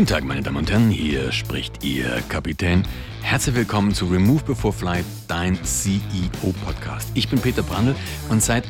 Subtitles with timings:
[0.00, 2.84] Guten Tag, meine Damen und Herren, hier spricht Ihr Kapitän.
[3.20, 7.10] Herzlich willkommen zu Remove Before Flight, dein CEO-Podcast.
[7.12, 7.94] Ich bin Peter Brandl
[8.30, 8.64] und seit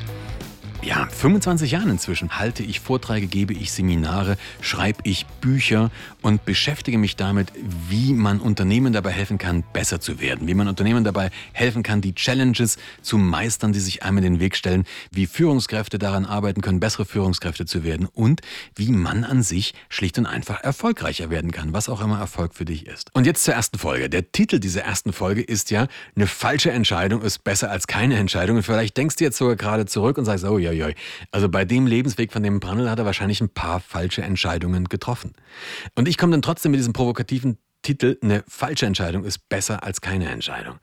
[0.83, 5.91] ja, 25 Jahren inzwischen halte ich Vorträge, gebe ich Seminare, schreibe ich Bücher
[6.23, 7.53] und beschäftige mich damit,
[7.89, 12.01] wie man Unternehmen dabei helfen kann, besser zu werden, wie man Unternehmen dabei helfen kann,
[12.01, 16.63] die Challenges zu meistern, die sich einem in den Weg stellen, wie Führungskräfte daran arbeiten
[16.63, 18.41] können, bessere Führungskräfte zu werden und
[18.75, 22.65] wie man an sich schlicht und einfach erfolgreicher werden kann, was auch immer Erfolg für
[22.65, 23.15] dich ist.
[23.15, 24.09] Und jetzt zur ersten Folge.
[24.09, 28.57] Der Titel dieser ersten Folge ist ja, eine falsche Entscheidung ist besser als keine Entscheidung.
[28.57, 30.95] Und vielleicht denkst du jetzt sogar gerade zurück und sagst, oh ja, Uiuiui.
[31.31, 35.33] Also bei dem Lebensweg von dem Brandl hat er wahrscheinlich ein paar falsche Entscheidungen getroffen.
[35.95, 40.03] Und ich komme dann trotzdem mit diesem provokativen Titel, eine falsche Entscheidung ist besser als
[40.03, 40.79] keine Entscheidung.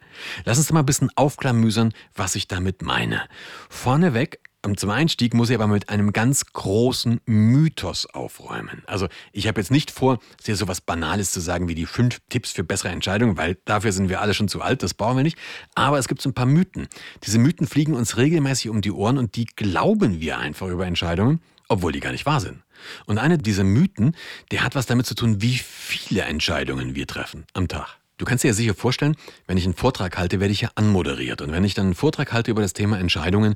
[0.46, 3.22] Lass uns doch mal ein bisschen aufklamüsern, was ich damit meine.
[3.70, 4.40] Vorneweg
[4.76, 8.84] zum Einstieg muss ich aber mit einem ganz großen Mythos aufräumen.
[8.86, 12.20] Also ich habe jetzt nicht vor, dir so was Banales zu sagen wie die fünf
[12.30, 15.24] Tipps für bessere Entscheidungen, weil dafür sind wir alle schon zu alt, das brauchen wir
[15.24, 15.38] nicht.
[15.76, 16.88] Aber es gibt so ein paar Mythen.
[17.24, 21.42] Diese Mythen fliegen uns regelmäßig um die Ohren und die glauben wir einfach über Entscheidungen,
[21.70, 22.64] obwohl die gar nicht wahr sind.
[23.06, 24.16] Und einer dieser Mythen,
[24.52, 27.98] der hat was damit zu tun, wie viele Entscheidungen wir treffen am Tag.
[28.18, 31.42] Du kannst dir ja sicher vorstellen, wenn ich einen Vortrag halte, werde ich ja anmoderiert.
[31.42, 33.56] Und wenn ich dann einen Vortrag halte über das Thema Entscheidungen,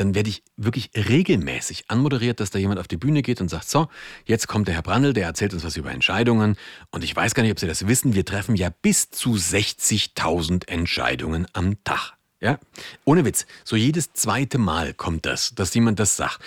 [0.00, 3.68] dann werde ich wirklich regelmäßig anmoderiert, dass da jemand auf die Bühne geht und sagt,
[3.68, 3.88] so,
[4.24, 6.56] jetzt kommt der Herr Brandl, der erzählt uns was über Entscheidungen.
[6.90, 10.68] Und ich weiß gar nicht, ob Sie das wissen, wir treffen ja bis zu 60.000
[10.68, 12.14] Entscheidungen am Tag.
[12.40, 12.58] Ja,
[13.04, 13.44] ohne Witz.
[13.64, 16.40] So jedes zweite Mal kommt das, dass jemand das sagt.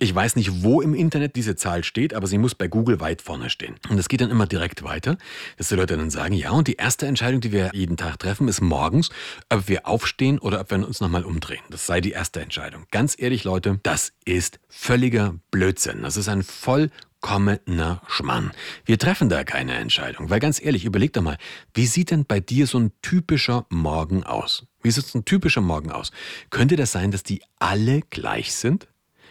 [0.00, 3.20] Ich weiß nicht, wo im Internet diese Zahl steht, aber sie muss bei Google weit
[3.20, 3.74] vorne stehen.
[3.88, 5.18] Und es geht dann immer direkt weiter,
[5.56, 8.46] dass die Leute dann sagen, ja, und die erste Entscheidung, die wir jeden Tag treffen,
[8.46, 9.10] ist morgens,
[9.48, 11.64] ob wir aufstehen oder ob wir uns nochmal umdrehen.
[11.68, 12.86] Das sei die erste Entscheidung.
[12.92, 16.02] Ganz ehrlich, Leute, das ist völliger Blödsinn.
[16.02, 18.52] Das ist ein vollkommener Schmann.
[18.84, 21.38] Wir treffen da keine Entscheidung, weil ganz ehrlich, überleg doch mal,
[21.74, 24.64] wie sieht denn bei dir so ein typischer Morgen aus?
[24.80, 26.12] Wie sieht so ein typischer Morgen aus?
[26.50, 28.86] Könnte das sein, dass die alle gleich sind?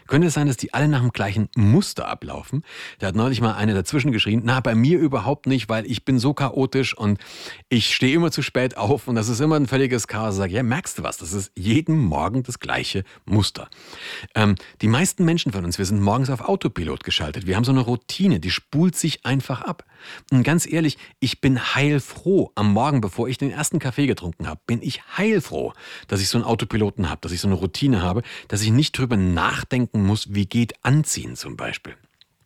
[0.08, 2.64] Könnte es sein, dass die alle nach dem gleichen Muster ablaufen?
[3.00, 6.20] Da hat neulich mal eine dazwischen geschrien, na, bei mir überhaupt nicht, weil ich bin
[6.20, 7.20] so chaotisch und
[7.70, 10.36] ich stehe immer zu spät auf und das ist immer ein völliges Chaos.
[10.36, 11.18] Sage, ja, merkst du was?
[11.18, 13.70] Das ist jeden Morgen das gleiche Muster.
[14.36, 17.48] Ähm, die meisten Menschen von uns, wir sind morgens auf Autopilot geschaltet.
[17.48, 19.86] Wir haben so eine Routine, die spult sich einfach ab.
[20.32, 24.60] Und ganz ehrlich, ich bin heilfroh am Morgen, bevor ich den ersten Kaffee getrunken habe,
[24.68, 25.74] bin ich heilfroh,
[26.08, 28.98] dass ich so einen Autopiloten habe, dass ich so eine Routine habe, dass ich nicht
[28.98, 31.96] drüber nachdenken muss, wie geht Anziehen zum Beispiel.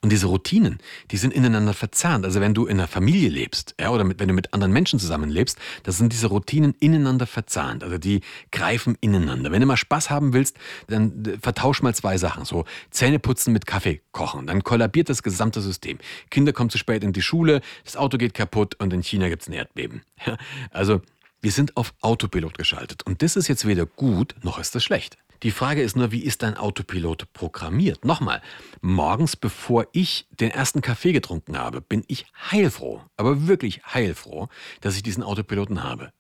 [0.03, 0.79] Und diese Routinen,
[1.12, 2.25] die sind ineinander verzahnt.
[2.25, 4.97] Also wenn du in einer Familie lebst, ja, oder mit, wenn du mit anderen Menschen
[4.97, 7.84] zusammenlebst, das sind diese Routinen ineinander verzahnt.
[7.84, 9.51] Also die greifen ineinander.
[9.51, 10.57] Wenn du mal Spaß haben willst,
[10.88, 12.45] dann vertausch mal zwei Sachen.
[12.45, 14.47] So Zähne putzen mit Kaffee kochen.
[14.47, 16.00] Dann kollabiert das gesamte System.
[16.31, 19.47] Kinder kommen zu spät in die Schule, das Auto geht kaputt und in China gibt's
[19.47, 20.01] ein Erdbeben.
[20.25, 20.38] Ja,
[20.72, 21.01] also
[21.41, 23.03] wir sind auf Autopilot geschaltet.
[23.03, 25.18] Und das ist jetzt weder gut, noch ist das schlecht.
[25.44, 28.06] Die Frage ist nur, wie ist dein Autopilot programmiert?
[28.06, 28.44] Nochmal,
[28.81, 34.50] morgens bevor ich den ersten Kaffee getrunken habe, bin ich heilfroh, aber wirklich heilfroh,
[34.81, 36.13] dass ich diesen Autopiloten habe.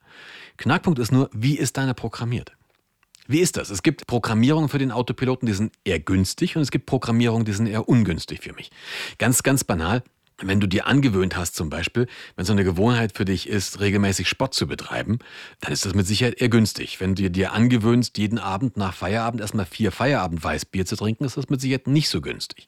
[0.57, 2.53] Knackpunkt ist nur, wie ist deiner programmiert?
[3.27, 3.69] Wie ist das?
[3.69, 7.53] Es gibt Programmierungen für den Autopiloten, die sind eher günstig und es gibt Programmierungen, die
[7.53, 8.71] sind eher ungünstig für mich.
[9.19, 10.03] Ganz, ganz banal
[10.43, 14.27] wenn du dir angewöhnt hast, zum Beispiel, wenn so eine Gewohnheit für dich ist, regelmäßig
[14.27, 15.19] Sport zu betreiben,
[15.59, 16.99] dann ist das mit Sicherheit eher günstig.
[16.99, 21.49] Wenn du dir angewöhnst, jeden Abend nach Feierabend erstmal vier Feierabend-Weißbier zu trinken, ist das
[21.49, 22.65] mit Sicherheit nicht so günstig.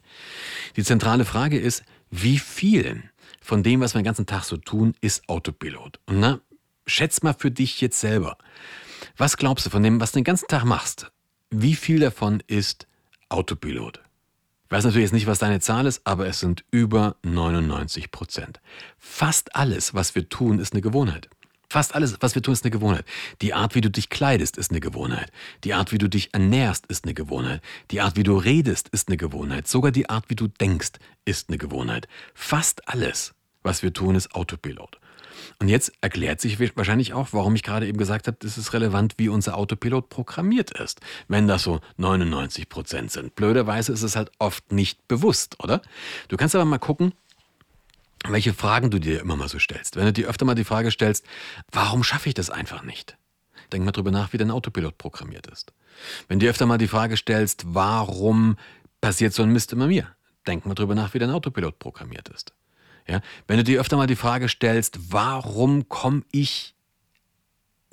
[0.76, 3.04] Die zentrale Frage ist, wie viel
[3.42, 6.00] von dem, was wir den ganzen Tag so tun, ist Autopilot?
[6.06, 6.40] Und na,
[6.86, 8.38] schätz mal für dich jetzt selber.
[9.18, 11.12] Was glaubst du von dem, was du den ganzen Tag machst?
[11.50, 12.88] Wie viel davon ist
[13.30, 14.00] Autopilot?
[14.74, 18.60] Weiß natürlich jetzt nicht, was deine Zahl ist, aber es sind über 99 Prozent.
[18.98, 21.30] Fast alles, was wir tun, ist eine Gewohnheit.
[21.70, 23.06] Fast alles, was wir tun, ist eine Gewohnheit.
[23.44, 25.32] Die Art, wie du dich kleidest, ist eine Gewohnheit.
[25.64, 27.62] Die Art, wie du dich ernährst, ist eine Gewohnheit.
[27.92, 29.68] Die Art, wie du redest, ist eine Gewohnheit.
[29.68, 30.94] Sogar die Art, wie du denkst,
[31.24, 32.08] ist eine Gewohnheit.
[32.34, 35.00] Fast alles, was wir tun, ist Autopilot.
[35.60, 39.16] Und jetzt erklärt sich wahrscheinlich auch, warum ich gerade eben gesagt habe, es ist relevant,
[39.18, 43.36] wie unser Autopilot programmiert ist, wenn das so 99 Prozent sind.
[43.36, 45.82] Blöderweise ist es halt oft nicht bewusst, oder?
[46.28, 47.14] Du kannst aber mal gucken,
[48.28, 49.96] welche Fragen du dir immer mal so stellst.
[49.96, 51.26] Wenn du dir öfter mal die Frage stellst,
[51.72, 53.18] warum schaffe ich das einfach nicht?
[53.72, 55.74] Denk mal drüber nach, wie dein Autopilot programmiert ist.
[56.28, 58.58] Wenn du dir öfter mal die Frage stellst, warum
[59.02, 60.08] passiert so ein Mist immer mir?
[60.48, 62.54] Denk mal drüber nach, wie dein Autopilot programmiert ist.
[63.08, 63.22] Ja?
[63.48, 66.74] Wenn du dir öfter mal die Frage stellst, warum komme ich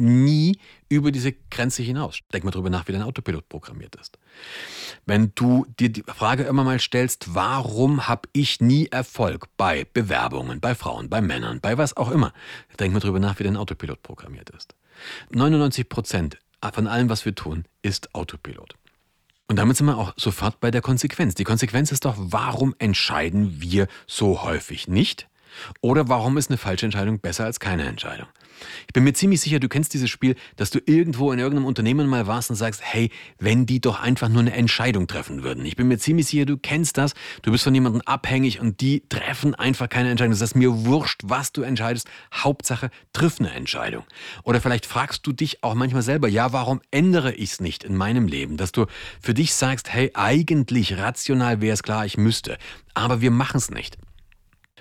[0.00, 0.58] nie
[0.88, 2.20] über diese Grenze hinaus.
[2.32, 4.18] Denk mal drüber nach, wie dein Autopilot programmiert ist.
[5.06, 10.60] Wenn du dir die Frage immer mal stellst, warum habe ich nie Erfolg bei Bewerbungen,
[10.60, 12.32] bei Frauen, bei Männern, bei was auch immer,
[12.80, 14.74] denk mal drüber nach, wie dein Autopilot programmiert ist.
[15.30, 16.38] 99 Prozent
[16.72, 18.74] von allem, was wir tun, ist Autopilot.
[19.50, 21.34] Und damit sind wir auch sofort bei der Konsequenz.
[21.34, 25.28] Die Konsequenz ist doch, warum entscheiden wir so häufig nicht?
[25.80, 28.28] Oder warum ist eine falsche Entscheidung besser als keine Entscheidung?
[28.86, 32.08] Ich bin mir ziemlich sicher, du kennst dieses Spiel, dass du irgendwo in irgendeinem Unternehmen
[32.08, 35.64] mal warst und sagst, hey, wenn die doch einfach nur eine Entscheidung treffen würden.
[35.64, 39.02] Ich bin mir ziemlich sicher, du kennst das, du bist von jemandem abhängig und die
[39.08, 40.32] treffen einfach keine Entscheidung.
[40.32, 42.08] Das ist mir wurscht, was du entscheidest.
[42.32, 44.04] Hauptsache, triff eine Entscheidung.
[44.42, 47.96] Oder vielleicht fragst du dich auch manchmal selber, ja, warum ändere ich es nicht in
[47.96, 48.56] meinem Leben?
[48.56, 48.86] Dass du
[49.20, 52.58] für dich sagst, hey, eigentlich rational wäre es klar, ich müsste.
[52.94, 53.98] Aber wir machen es nicht.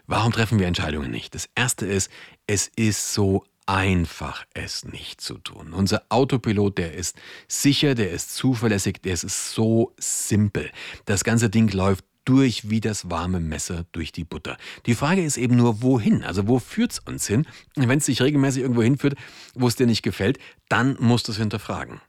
[0.07, 1.35] Warum treffen wir Entscheidungen nicht?
[1.35, 2.09] Das erste ist,
[2.47, 5.73] es ist so einfach, es nicht zu tun.
[5.73, 7.15] Unser Autopilot, der ist
[7.47, 10.71] sicher, der ist zuverlässig, der ist so simpel.
[11.05, 14.57] Das ganze Ding läuft durch wie das warme Messer durch die Butter.
[14.87, 16.23] Die Frage ist eben nur, wohin?
[16.23, 17.45] Also wo führt es uns hin?
[17.75, 19.15] Wenn es dich regelmäßig irgendwo hinführt,
[19.53, 22.01] wo es dir nicht gefällt, dann musst du es hinterfragen.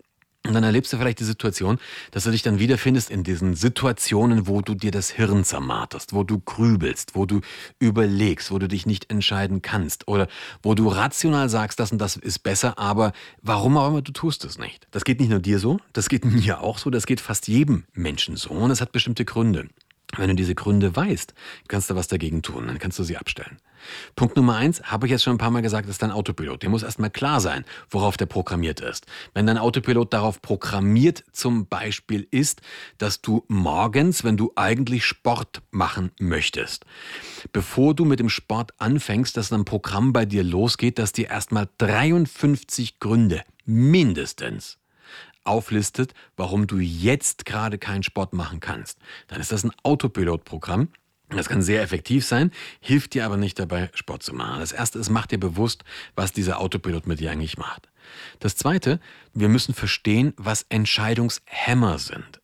[0.46, 1.78] Und dann erlebst du vielleicht die Situation,
[2.12, 6.24] dass du dich dann wiederfindest in diesen Situationen, wo du dir das Hirn zermarterst, wo
[6.24, 7.40] du grübelst, wo du
[7.78, 10.28] überlegst, wo du dich nicht entscheiden kannst oder
[10.62, 14.46] wo du rational sagst, das und das ist besser, aber warum auch immer, du tust
[14.46, 14.86] es nicht.
[14.92, 17.84] Das geht nicht nur dir so, das geht mir auch so, das geht fast jedem
[17.92, 19.68] Menschen so und es hat bestimmte Gründe.
[20.16, 21.34] Wenn du diese Gründe weißt,
[21.68, 23.58] kannst du was dagegen tun, dann kannst du sie abstellen.
[24.16, 26.62] Punkt Nummer eins, habe ich jetzt schon ein paar Mal gesagt, ist dein Autopilot.
[26.62, 29.06] Dir muss erstmal klar sein, worauf der programmiert ist.
[29.32, 32.60] Wenn dein Autopilot darauf programmiert zum Beispiel ist,
[32.98, 36.84] dass du morgens, wenn du eigentlich Sport machen möchtest,
[37.52, 41.68] bevor du mit dem Sport anfängst, dass ein Programm bei dir losgeht, das dir erstmal
[41.78, 44.78] 53 Gründe mindestens
[45.44, 48.98] auflistet, warum du jetzt gerade keinen Sport machen kannst,
[49.28, 50.88] dann ist das ein Autopilotprogramm.
[51.28, 52.50] Das kann sehr effektiv sein,
[52.80, 54.58] hilft dir aber nicht dabei, Sport zu machen.
[54.58, 55.84] Das erste ist, mach dir bewusst,
[56.16, 57.88] was dieser Autopilot mit dir eigentlich macht.
[58.40, 58.98] Das zweite,
[59.32, 62.40] wir müssen verstehen, was Entscheidungshämmer sind.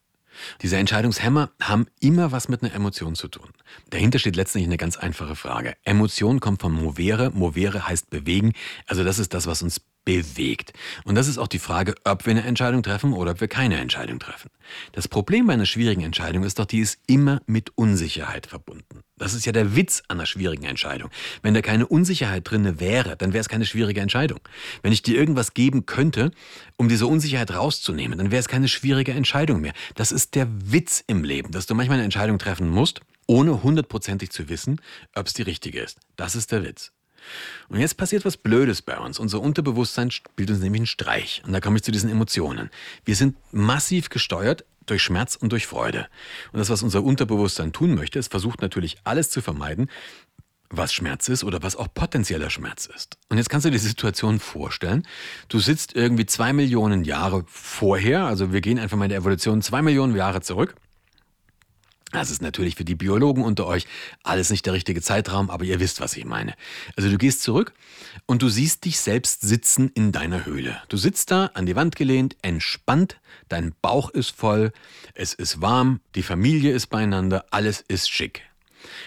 [0.62, 3.50] Diese Entscheidungshämmer haben immer was mit einer Emotion zu tun.
[3.90, 5.74] Dahinter steht letztlich eine ganz einfache Frage.
[5.84, 7.30] Emotion kommt von movere.
[7.30, 8.52] Movere heißt bewegen.
[8.86, 10.72] Also das ist das, was uns bewegt.
[11.04, 13.76] Und das ist auch die Frage, ob wir eine Entscheidung treffen oder ob wir keine
[13.76, 14.50] Entscheidung treffen.
[14.92, 19.02] Das Problem bei einer schwierigen Entscheidung ist doch, die ist immer mit Unsicherheit verbunden.
[19.18, 21.10] Das ist ja der Witz an einer schwierigen Entscheidung.
[21.42, 24.40] Wenn da keine Unsicherheit drinne wäre, dann wäre es keine schwierige Entscheidung.
[24.82, 26.30] Wenn ich dir irgendwas geben könnte,
[26.76, 29.72] um diese Unsicherheit rauszunehmen, dann wäre es keine schwierige Entscheidung mehr.
[29.96, 34.30] Das ist der Witz im Leben, dass du manchmal eine Entscheidung treffen musst, ohne hundertprozentig
[34.30, 34.80] zu wissen,
[35.14, 35.98] ob es die richtige ist.
[36.16, 36.92] Das ist der Witz.
[37.68, 39.18] Und jetzt passiert was Blödes bei uns.
[39.18, 41.42] Unser Unterbewusstsein spielt uns nämlich einen Streich.
[41.46, 42.70] Und da komme ich zu diesen Emotionen.
[43.04, 46.06] Wir sind massiv gesteuert durch Schmerz und durch Freude.
[46.52, 49.90] Und das, was unser Unterbewusstsein tun möchte, es versucht natürlich alles zu vermeiden,
[50.70, 53.18] was Schmerz ist oder was auch potenzieller Schmerz ist.
[53.28, 55.06] Und jetzt kannst du dir die Situation vorstellen.
[55.48, 59.62] Du sitzt irgendwie zwei Millionen Jahre vorher, also wir gehen einfach mal in der Evolution
[59.62, 60.74] zwei Millionen Jahre zurück
[62.12, 63.86] das ist natürlich für die Biologen unter euch
[64.22, 66.54] alles nicht der richtige Zeitraum, aber ihr wisst, was ich meine.
[66.96, 67.72] Also du gehst zurück
[68.26, 70.80] und du siehst dich selbst sitzen in deiner Höhle.
[70.88, 73.18] Du sitzt da an die Wand gelehnt, entspannt,
[73.48, 74.72] dein Bauch ist voll,
[75.14, 78.42] es ist warm, die Familie ist beieinander, alles ist schick.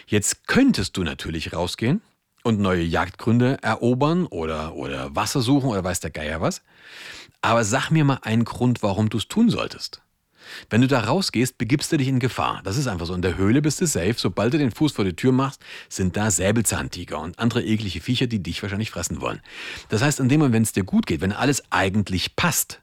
[0.06, 2.02] Jetzt könntest du natürlich rausgehen
[2.44, 6.62] und neue Jagdgründe erobern oder, oder Wasser suchen oder weiß der Geier was.
[7.42, 10.02] Aber sag mir mal einen Grund, warum du es tun solltest.
[10.70, 12.62] Wenn du da rausgehst, begibst du dich in Gefahr.
[12.64, 13.14] Das ist einfach so.
[13.14, 14.16] In der Höhle bist du safe.
[14.18, 18.28] Sobald du den Fuß vor die Tür machst, sind da Säbelzahntiger und andere eklige Viecher,
[18.28, 19.42] die dich wahrscheinlich fressen wollen.
[19.90, 22.82] Das heißt, in dem Moment, wenn es dir gut geht, wenn alles eigentlich passt,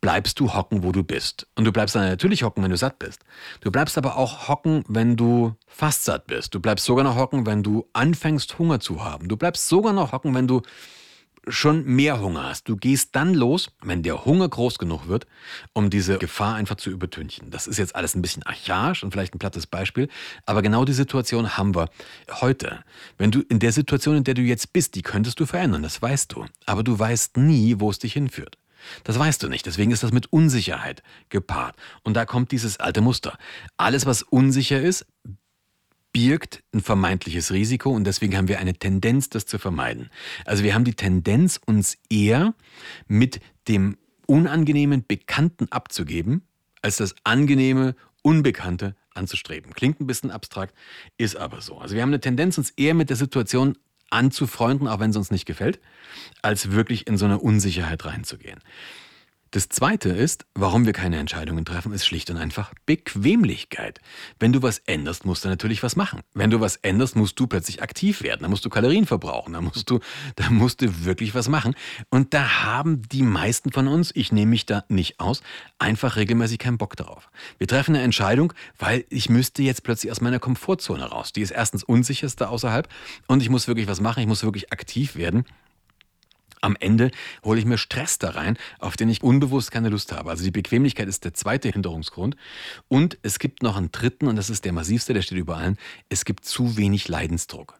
[0.00, 1.46] bleibst du hocken, wo du bist.
[1.54, 3.20] Und du bleibst dann natürlich hocken, wenn du satt bist.
[3.60, 6.54] Du bleibst aber auch hocken, wenn du fast satt bist.
[6.54, 9.28] Du bleibst sogar noch hocken, wenn du anfängst, Hunger zu haben.
[9.28, 10.62] Du bleibst sogar noch hocken, wenn du
[11.48, 12.68] schon mehr Hunger hast.
[12.68, 15.26] Du gehst dann los, wenn der Hunger groß genug wird,
[15.72, 17.50] um diese Gefahr einfach zu übertünchen.
[17.50, 20.08] Das ist jetzt alles ein bisschen archaisch und vielleicht ein plattes Beispiel,
[20.46, 21.88] aber genau die Situation haben wir
[22.40, 22.84] heute.
[23.18, 26.00] Wenn du in der Situation, in der du jetzt bist, die könntest du verändern, das
[26.00, 28.56] weißt du, aber du weißt nie, wo es dich hinführt.
[29.04, 29.66] Das weißt du nicht.
[29.66, 31.76] Deswegen ist das mit Unsicherheit gepaart.
[32.02, 33.36] Und da kommt dieses alte Muster.
[33.76, 35.06] Alles, was unsicher ist,
[36.12, 40.10] birgt ein vermeintliches Risiko und deswegen haben wir eine Tendenz, das zu vermeiden.
[40.44, 42.54] Also wir haben die Tendenz, uns eher
[43.06, 46.42] mit dem unangenehmen Bekannten abzugeben,
[46.82, 49.72] als das angenehme Unbekannte anzustreben.
[49.72, 50.74] Klingt ein bisschen abstrakt,
[51.18, 51.78] ist aber so.
[51.78, 53.76] Also wir haben eine Tendenz, uns eher mit der Situation
[54.10, 55.80] anzufreunden, auch wenn es uns nicht gefällt,
[56.42, 58.60] als wirklich in so eine Unsicherheit reinzugehen.
[59.52, 64.00] Das Zweite ist, warum wir keine Entscheidungen treffen, ist schlicht und einfach Bequemlichkeit.
[64.38, 66.20] Wenn du was änderst, musst du natürlich was machen.
[66.34, 68.42] Wenn du was änderst, musst du plötzlich aktiv werden.
[68.42, 69.54] Da musst du Kalorien verbrauchen.
[69.54, 69.98] Da musst du,
[70.36, 71.74] da musst du wirklich was machen.
[72.10, 75.42] Und da haben die meisten von uns, ich nehme mich da nicht aus,
[75.80, 77.28] einfach regelmäßig keinen Bock darauf.
[77.58, 81.32] Wir treffen eine Entscheidung, weil ich müsste jetzt plötzlich aus meiner Komfortzone raus.
[81.32, 82.88] Die ist erstens unsicherste außerhalb
[83.26, 84.20] und ich muss wirklich was machen.
[84.20, 85.44] Ich muss wirklich aktiv werden.
[86.60, 87.10] Am Ende
[87.44, 90.30] hole ich mir Stress da rein, auf den ich unbewusst keine Lust habe.
[90.30, 92.36] Also die Bequemlichkeit ist der zweite Hinderungsgrund.
[92.88, 95.78] Und es gibt noch einen dritten, und das ist der massivste, der steht über allen.
[96.08, 97.79] Es gibt zu wenig Leidensdruck.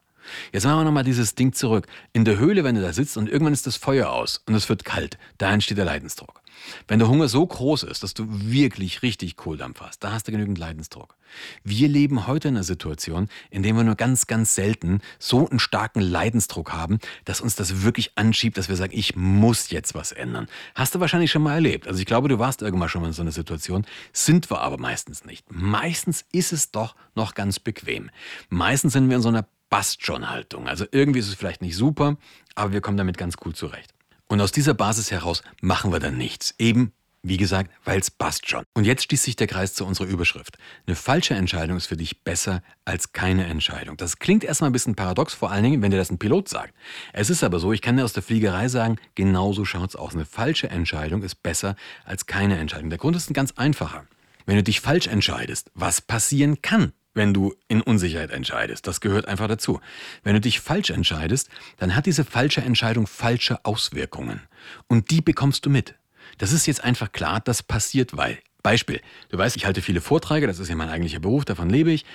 [0.51, 1.87] Jetzt machen wir nochmal dieses Ding zurück.
[2.13, 4.69] In der Höhle, wenn du da sitzt und irgendwann ist das Feuer aus und es
[4.69, 6.41] wird kalt, da entsteht der Leidensdruck.
[6.87, 10.31] Wenn der Hunger so groß ist, dass du wirklich richtig Kohldampf hast, da hast du
[10.31, 11.15] genügend Leidensdruck.
[11.63, 15.59] Wir leben heute in einer Situation, in der wir nur ganz, ganz selten so einen
[15.59, 20.11] starken Leidensdruck haben, dass uns das wirklich anschiebt, dass wir sagen, ich muss jetzt was
[20.11, 20.47] ändern.
[20.75, 21.87] Hast du wahrscheinlich schon mal erlebt.
[21.87, 24.77] Also ich glaube, du warst irgendwann schon mal in so einer Situation, sind wir aber
[24.77, 25.45] meistens nicht.
[25.51, 28.09] Meistens ist es doch noch ganz bequem.
[28.49, 30.67] Meistens sind wir in so einer passt schon Haltung.
[30.67, 32.17] Also irgendwie ist es vielleicht nicht super,
[32.53, 33.91] aber wir kommen damit ganz gut zurecht.
[34.27, 36.53] Und aus dieser Basis heraus machen wir dann nichts.
[36.59, 36.91] Eben,
[37.23, 38.63] wie gesagt, weil es passt schon.
[38.73, 40.57] Und jetzt schließt sich der Kreis zu unserer Überschrift.
[40.85, 43.95] Eine falsche Entscheidung ist für dich besser als keine Entscheidung.
[43.97, 46.73] Das klingt erstmal ein bisschen paradox, vor allen Dingen, wenn dir das ein Pilot sagt.
[47.13, 50.13] Es ist aber so, ich kann dir aus der Fliegerei sagen, genauso schaut es aus.
[50.13, 52.89] Eine falsche Entscheidung ist besser als keine Entscheidung.
[52.89, 54.05] Der Grund ist ein ganz einfacher.
[54.45, 58.87] Wenn du dich falsch entscheidest, was passieren kann, wenn du in Unsicherheit entscheidest.
[58.87, 59.79] Das gehört einfach dazu.
[60.23, 64.41] Wenn du dich falsch entscheidest, dann hat diese falsche Entscheidung falsche Auswirkungen.
[64.87, 65.95] Und die bekommst du mit.
[66.37, 68.39] Das ist jetzt einfach klar, das passiert, weil.
[68.63, 71.91] Beispiel, du weißt, ich halte viele Vorträge, das ist ja mein eigentlicher Beruf, davon lebe
[71.91, 72.05] ich.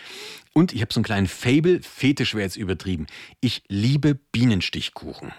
[0.53, 3.07] Und ich habe so einen kleinen Fable, Fetisch wäre jetzt übertrieben.
[3.41, 5.33] Ich liebe Bienenstichkuchen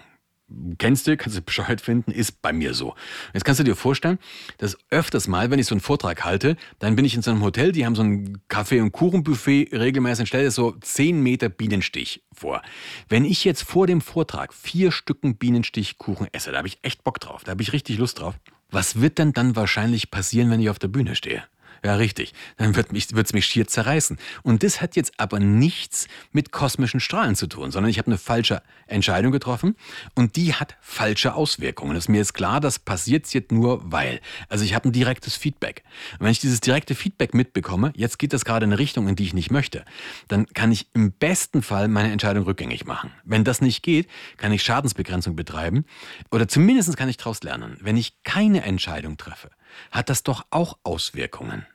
[0.78, 2.94] kennst du, kannst du Bescheid finden, ist bei mir so.
[3.34, 4.18] Jetzt kannst du dir vorstellen,
[4.58, 7.42] dass öfters mal, wenn ich so einen Vortrag halte, dann bin ich in so einem
[7.42, 12.22] Hotel, die haben so ein Kaffee- und Kuchenbuffet regelmäßig und stelle so 10 Meter Bienenstich
[12.32, 12.62] vor.
[13.08, 17.20] Wenn ich jetzt vor dem Vortrag vier Stücken Bienenstichkuchen esse, da habe ich echt Bock
[17.20, 18.34] drauf, da habe ich richtig Lust drauf.
[18.70, 21.42] Was wird denn dann wahrscheinlich passieren, wenn ich auf der Bühne stehe?
[21.84, 22.34] Ja, richtig.
[22.56, 24.18] Dann wird es mich, mich schier zerreißen.
[24.42, 28.18] Und das hat jetzt aber nichts mit kosmischen Strahlen zu tun, sondern ich habe eine
[28.18, 29.76] falsche Entscheidung getroffen
[30.14, 31.96] und die hat falsche Auswirkungen.
[31.96, 34.20] Es ist mir jetzt klar, das passiert jetzt nur weil.
[34.48, 35.82] Also ich habe ein direktes Feedback.
[36.18, 39.16] Und wenn ich dieses direkte Feedback mitbekomme, jetzt geht das gerade in eine Richtung, in
[39.16, 39.84] die ich nicht möchte,
[40.28, 43.12] dann kann ich im besten Fall meine Entscheidung rückgängig machen.
[43.24, 45.84] Wenn das nicht geht, kann ich Schadensbegrenzung betreiben
[46.30, 47.76] oder zumindest kann ich daraus lernen.
[47.80, 49.50] Wenn ich keine Entscheidung treffe,
[49.90, 51.66] hat das doch auch Auswirkungen.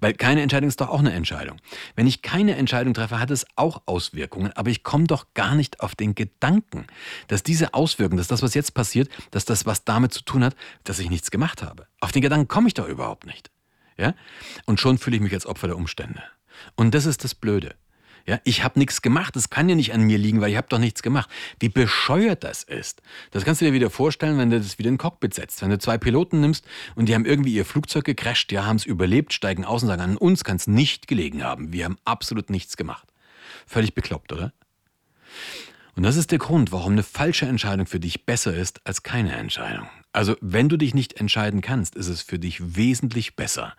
[0.00, 1.58] Weil keine Entscheidung ist doch auch eine Entscheidung.
[1.94, 5.80] Wenn ich keine Entscheidung treffe, hat es auch Auswirkungen, aber ich komme doch gar nicht
[5.80, 6.86] auf den Gedanken,
[7.28, 10.56] dass diese Auswirkungen, dass das, was jetzt passiert, dass das was damit zu tun hat,
[10.84, 11.86] dass ich nichts gemacht habe.
[12.00, 13.50] Auf den Gedanken komme ich doch überhaupt nicht.
[13.96, 14.14] Ja?
[14.64, 16.22] Und schon fühle ich mich als Opfer der Umstände.
[16.74, 17.74] Und das ist das Blöde.
[18.26, 20.66] Ja, ich habe nichts gemacht, das kann ja nicht an mir liegen, weil ich habe
[20.68, 21.30] doch nichts gemacht.
[21.60, 23.00] Wie bescheuert das ist.
[23.30, 25.62] Das kannst du dir wieder vorstellen, wenn du das wieder in Cockpit setzt.
[25.62, 26.66] Wenn du zwei Piloten nimmst
[26.96, 30.02] und die haben irgendwie ihr Flugzeug gecrasht, ja, haben es überlebt, steigen aus und sagen,
[30.02, 31.72] an uns kann es nicht gelegen haben.
[31.72, 33.06] Wir haben absolut nichts gemacht.
[33.64, 34.52] Völlig bekloppt, oder?
[35.96, 39.34] Und das ist der Grund, warum eine falsche Entscheidung für dich besser ist als keine
[39.34, 39.88] Entscheidung.
[40.12, 43.74] Also wenn du dich nicht entscheiden kannst, ist es für dich wesentlich besser,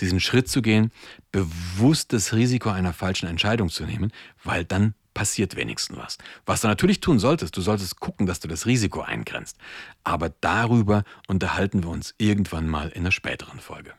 [0.00, 0.90] diesen Schritt zu gehen,
[1.30, 6.18] bewusst das Risiko einer falschen Entscheidung zu nehmen, weil dann passiert wenigstens was.
[6.46, 9.58] Was du natürlich tun solltest, du solltest gucken, dass du das Risiko eingrenzt.
[10.04, 13.92] Aber darüber unterhalten wir uns irgendwann mal in einer späteren Folge.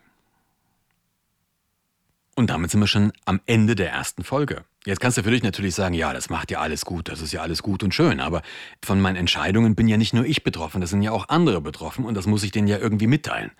[2.39, 4.63] Und damit sind wir schon am Ende der ersten Folge.
[4.85, 7.33] Jetzt kannst du für dich natürlich sagen, ja, das macht ja alles gut, das ist
[7.33, 8.43] ja alles gut und schön, aber
[8.81, 12.05] von meinen Entscheidungen bin ja nicht nur ich betroffen, das sind ja auch andere betroffen
[12.05, 13.51] und das muss ich denen ja irgendwie mitteilen.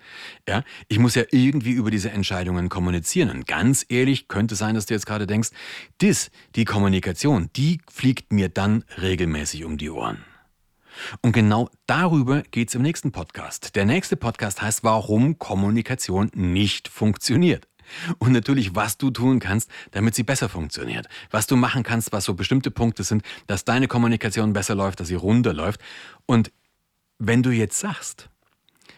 [0.48, 4.86] Ja, ich muss ja irgendwie über diese Entscheidungen kommunizieren und ganz ehrlich könnte sein, dass
[4.86, 5.50] du jetzt gerade denkst,
[5.98, 10.24] das, die Kommunikation, die fliegt mir dann regelmäßig um die Ohren.
[11.20, 13.76] Und genau darüber geht es im nächsten Podcast.
[13.76, 17.69] Der nächste Podcast heißt, warum Kommunikation nicht funktioniert.
[18.18, 21.08] Und natürlich, was du tun kannst, damit sie besser funktioniert.
[21.30, 25.08] Was du machen kannst, was so bestimmte Punkte sind, dass deine Kommunikation besser läuft, dass
[25.08, 25.80] sie runter läuft.
[26.26, 26.52] Und
[27.18, 28.28] wenn du jetzt sagst,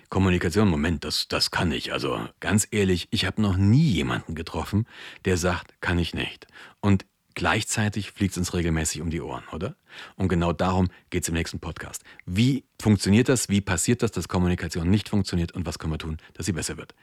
[0.08, 1.92] Kommunikation, Moment, das, das kann ich.
[1.92, 4.86] Also ganz ehrlich, ich habe noch nie jemanden getroffen,
[5.24, 6.46] der sagt, kann ich nicht.
[6.80, 9.76] Und Gleichzeitig fliegt es uns regelmäßig um die Ohren, oder?
[10.16, 12.02] Und genau darum geht es im nächsten Podcast.
[12.26, 13.48] Wie funktioniert das?
[13.48, 15.52] Wie passiert das, dass Kommunikation nicht funktioniert?
[15.52, 16.94] Und was können wir tun, dass sie besser wird?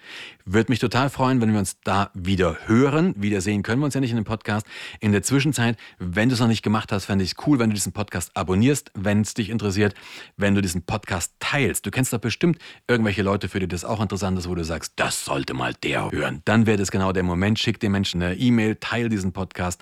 [0.45, 3.13] Würde mich total freuen, wenn wir uns da wieder hören.
[3.17, 4.65] Wiedersehen können wir uns ja nicht in dem Podcast.
[4.99, 7.69] In der Zwischenzeit, wenn du es noch nicht gemacht hast, fände ich es cool, wenn
[7.69, 9.93] du diesen Podcast abonnierst, wenn es dich interessiert,
[10.37, 11.85] wenn du diesen Podcast teilst.
[11.85, 12.57] Du kennst doch bestimmt
[12.87, 16.11] irgendwelche Leute, für die das auch interessant ist, wo du sagst, das sollte mal der
[16.11, 16.41] hören.
[16.45, 17.59] Dann wäre das genau der Moment.
[17.59, 19.81] Schick den Menschen eine E-Mail, teil diesen Podcast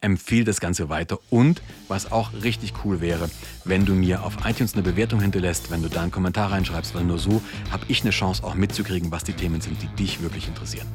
[0.00, 3.30] empfehle das Ganze weiter und was auch richtig cool wäre,
[3.64, 7.04] wenn du mir auf iTunes eine Bewertung hinterlässt, wenn du da einen Kommentar reinschreibst, weil
[7.04, 10.48] nur so habe ich eine Chance auch mitzukriegen, was die Themen sind, die dich wirklich
[10.48, 10.86] interessieren.